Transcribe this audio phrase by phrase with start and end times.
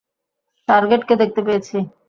[0.67, 1.77] টার্গেটকে দেখতে পেয়েছি।